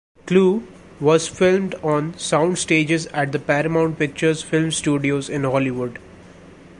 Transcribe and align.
"Clue" 0.25 0.63
was 0.99 1.27
filmed 1.27 1.75
on 1.83 2.17
sound 2.17 2.57
stages 2.57 3.05
at 3.13 3.31
the 3.31 3.37
Paramount 3.37 3.99
Pictures 3.99 4.41
film 4.41 4.71
studios 4.71 5.29
in 5.29 5.43
Hollywood. 5.43 5.99